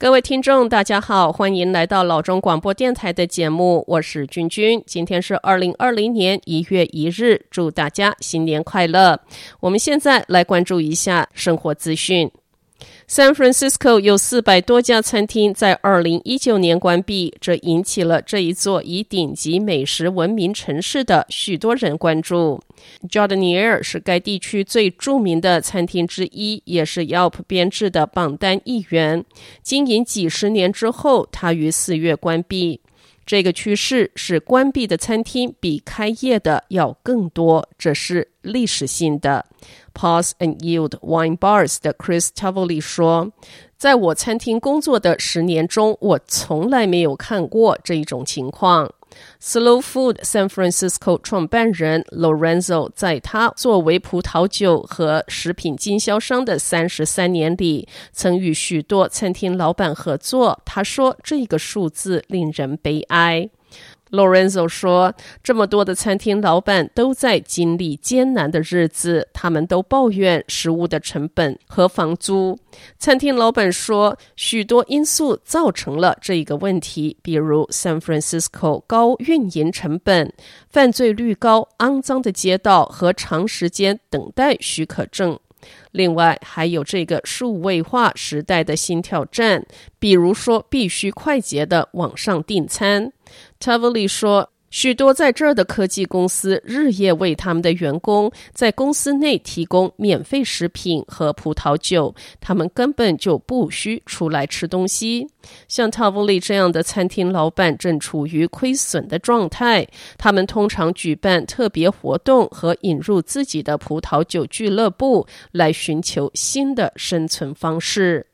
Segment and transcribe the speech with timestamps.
[0.00, 4.82] 各位听众，大家好，欢迎来到老中广播电台的节目，我是君君。
[4.86, 9.20] 今天是二零二零年一月一日，祝大家新年快乐。
[9.60, 12.30] 我们现在来关注一下生活资讯。
[13.10, 22.62] San Francisco 有四百多家餐厅在二零一九年关闭，这引起了这一座以顶级美食闻名城市的许多人关注。
[23.10, 29.24] Jordaniere 是该地区最著名的餐厅之一，也是 Yelp 编制的榜单一员。
[29.60, 32.78] 经营几十年之后，他于四月关闭。
[33.26, 39.46] 这个趋势是关闭的餐厅比开业的要更多，这是历史性的。
[39.94, 43.32] Pause and Yield Wine Bars 的 Chris Tavoli 说
[43.78, 48.92] ：“在我餐厅工作的十年中，我从来没有看过这一种情况。”
[49.42, 60.60] Slow Food San Francisco 创办人 Lorenzo 在他作为葡萄酒和食品经销商的三十三年里，曾与许多餐厅老板合作。
[60.64, 63.50] 他说：“这个数字令人悲哀。”
[64.10, 72.58] Lorenzo 说：“这么多的餐厅老板都在经历艰难的日子，他们都抱怨食物的成本和房租。”
[72.98, 80.32] 餐厅老板说：“许多因素造成了这一个问题，比如 San Francisco 高运营成本、
[80.68, 85.38] 犯罪率高、肮脏的街道和长时间等待许可证。
[85.92, 89.66] 另外，还有这个数位化时代的新挑战，
[89.98, 93.12] 比如说必须快捷的网上订餐。”
[93.60, 105.26] Tavoli 说，许多在这儿的科技公司日夜为他们的员工在公司内提供免费食品和葡萄酒，他们根本就不需出来吃东西。
[105.66, 118.28] 像 Tavoli 这样的餐厅老板正处于亏损的状态，他们通常举办特别活动和引入自己的葡萄酒俱乐部，来寻求新的生存方式。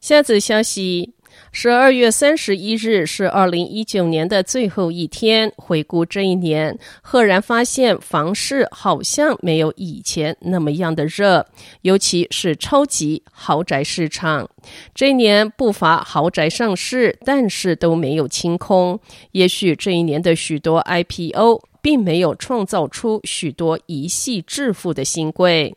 [0.00, 1.12] 下则消息。
[1.52, 5.52] 十二月三十一日是二零一九年的最后一天。
[5.56, 11.46] 回顾这一年，赫然发现房市好像没有以前那么样的热，
[11.82, 14.48] 尤其是超级豪宅市场。
[14.94, 18.98] 这一年不乏豪宅上市，但是都没有清空。
[19.32, 25.74] 也许这一年的许多 IPO 并没有创造出许多一系致富的新贵。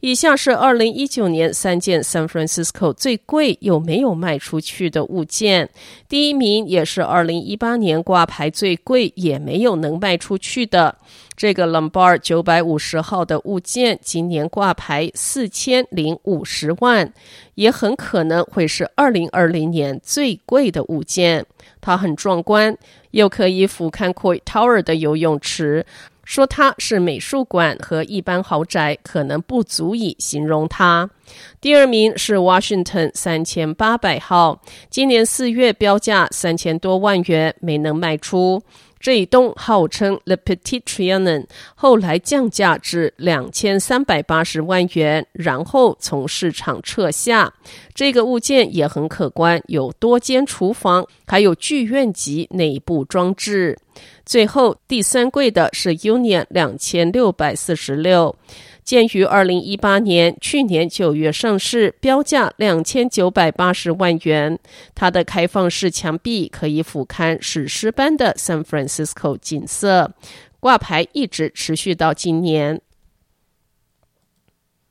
[0.00, 5.68] 以下是二零一九年三件 San Francisco 最贵又没有卖出去的物件。
[6.08, 10.96] 第一名也是二零一八年挂牌最贵也没有能卖出去的
[11.36, 17.12] 这个 Lombard 九百五十号的物件，今年挂牌四千零五十万，
[17.56, 21.44] 也很可能会是二零二零年最贵的物件。
[21.80, 22.76] 它很壮观，
[23.12, 25.86] 又可以俯瞰 Coit Tower 的游泳池。
[26.24, 31.08] 说它是美术馆和一般豪宅，可能不足以形容它。
[31.60, 34.60] 第二名是 Washington 三千八百号，
[34.90, 38.62] 今年四月标价三千多万元，没能卖出。
[38.98, 41.44] 这一栋号称 Le Petit Trianon，
[41.74, 47.52] 后来降价至两千三百八十万元，然后从市场撤下。
[47.94, 53.78] 这个物件也很可观，有多间厨房，还有剧院级内部装置。
[54.24, 58.34] 最后第三贵的是 Union 两千六百四十六。
[58.86, 64.56] 建于二零一八年，去年九月上市，标价两千九百八十万元。
[64.94, 70.14] 它的开放式墙壁可以俯瞰史诗般的 San Francisco 景色，
[70.60, 72.80] 挂牌一直持续到今年。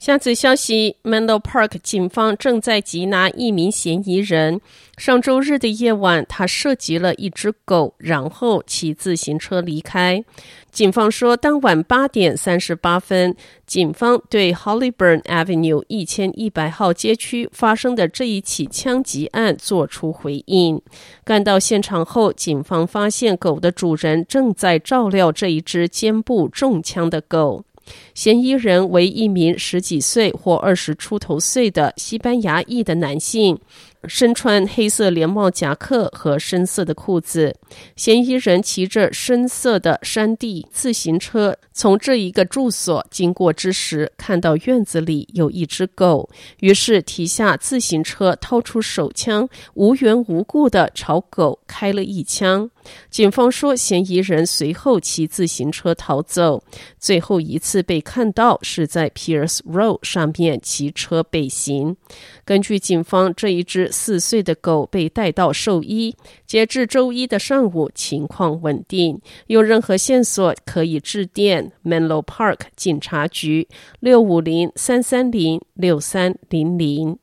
[0.06, 4.62] 下次消息，Mendel Park 警方正在缉拿一名嫌疑人。
[4.98, 10.24] 上周日的夜晚，他涉及了一只狗，然后骑自行车离开。
[10.72, 13.36] 警方说，当晚八点三十八分，
[13.66, 20.80] 警方对 Hollyburn Avenue 一千一百号街区发生的这一起枪击案做出回应。
[21.24, 27.66] 赶到现场后，警方发现狗的主人正在照料这一只肩部中枪的狗。
[28.14, 33.60] 嫌疑人为一名十几岁或二十出头岁的西班牙裔的男性，
[34.08, 37.56] 身穿黑色连帽夹克和深色的裤子。
[37.96, 46.30] 嫌疑人骑着深色的山地自行车从这一个住所经过之时，看到院子里有一只狗，
[46.60, 52.70] 于是停下自行车，掏出手枪，无缘无故地朝狗开了一枪。
[53.10, 56.64] 警方说，嫌疑人随后骑自行车逃走，
[57.00, 61.98] 最后一次被看到是在 Pierce Road 上面骑车北行。
[62.46, 66.14] 根据警方，这一只四岁的狗被带到兽医，
[66.46, 69.22] 截至周一的上午情况稳定。
[69.48, 73.68] 有任何线索可以致电 Menlo Park 警察局
[74.02, 77.18] 六五零三三零六三零零。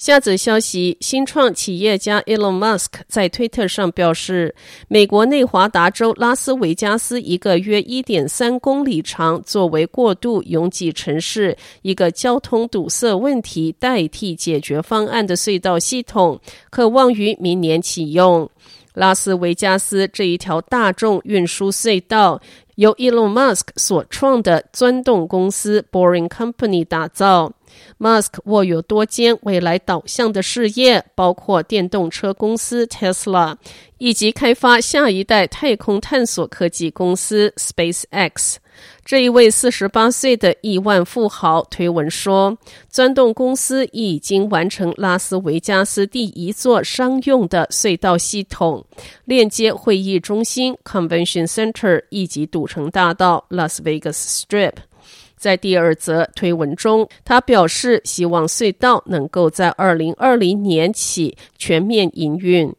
[0.00, 4.54] 下则消息，新创企业家 Elon Musk 在推特上表示，
[4.88, 18.48] 美国内华达州拉斯维加斯一个约一点三公里长、作为过度拥挤城市一个交通堵塞问题代替解决方案的隧道系统，可望于明年启用。
[18.94, 22.40] 拉斯维加斯这一条大众运输隧道
[22.76, 27.52] 由 Elon Musk 所创的钻洞公司 Boring Company 打造。
[27.98, 33.56] Musk 握有多间未来导向的事业，包括电动车公司 Tesla，
[33.98, 38.56] 以及开发下一代太空探索科技公司 SpaceX。
[39.04, 42.56] 这一位四十八岁的亿万富豪推文说，
[42.88, 48.86] 钻洞公司已经完成拉斯维加斯第一座商用的隧道系统，
[49.26, 54.72] 链接会议中心 Convention Center 以及赌城大道 Las Vegas Strip。
[55.40, 62.70] 在第二则推文中，他表示希望隧道能够在二零二零年起全面营运。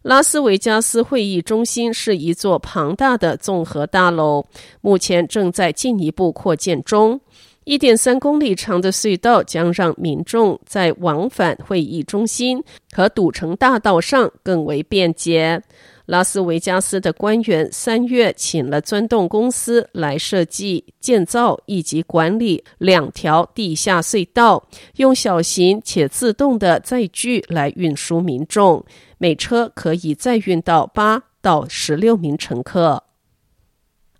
[0.00, 4.46] 拉斯维加斯会议中心是一座庞大的综合大楼，
[4.80, 7.20] 目前正在进一步扩建中。
[7.64, 15.60] 一点三公里长的隧道将让民众在往返会议中心和赌城大道上更为便捷。
[16.06, 28.84] 拉斯维加斯的官员三月请了钻洞公司来设计、建造以及管理两条地下隧道，用小型且自动的载具来运输民众，
[29.18, 33.02] 每车可以载运到八到十六名乘客。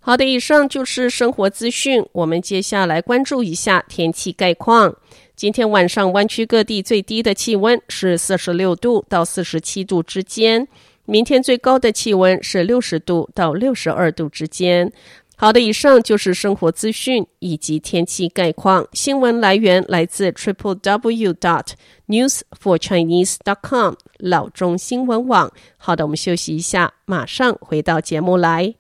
[0.01, 2.05] 好的，以上就是生活资讯。
[2.13, 4.95] 我们接下来关注一下天气概况。
[5.35, 10.67] 今天晚上湾区各地最低的气温是四十六度到四十七度之间。
[11.07, 14.93] 明天最高的气温是六十度到六十二度之间。
[15.39, 18.87] 好的，以上就是生活资讯以及天气概况。
[18.93, 21.73] 新闻来源来自 triple w dot
[22.09, 25.53] news for chinese dot com 老中新闻网。
[25.77, 28.75] 好的，我们休息一下，马上回到节目来。